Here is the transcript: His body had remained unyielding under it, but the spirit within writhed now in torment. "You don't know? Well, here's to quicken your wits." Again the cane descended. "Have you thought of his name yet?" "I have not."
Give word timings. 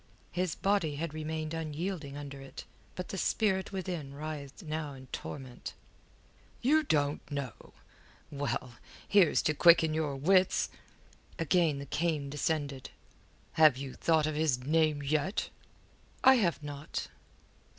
His 0.31 0.55
body 0.55 0.95
had 0.95 1.13
remained 1.13 1.53
unyielding 1.53 2.17
under 2.17 2.41
it, 2.41 2.65
but 2.95 3.09
the 3.09 3.19
spirit 3.19 3.71
within 3.71 4.15
writhed 4.15 4.63
now 4.63 4.93
in 4.93 5.05
torment. 5.11 5.75
"You 6.63 6.81
don't 6.81 7.21
know? 7.29 7.73
Well, 8.31 8.77
here's 9.07 9.43
to 9.43 9.53
quicken 9.53 9.93
your 9.93 10.15
wits." 10.15 10.69
Again 11.37 11.77
the 11.77 11.85
cane 11.85 12.31
descended. 12.31 12.89
"Have 13.61 13.77
you 13.77 13.93
thought 13.93 14.25
of 14.25 14.33
his 14.33 14.63
name 14.63 15.03
yet?" 15.03 15.49
"I 16.23 16.37
have 16.37 16.63
not." 16.63 17.07